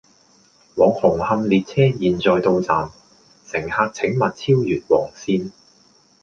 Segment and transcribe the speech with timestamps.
[0.77, 2.89] 往紅磡列車現在到站，
[3.45, 5.51] 乘客請勿超越黃線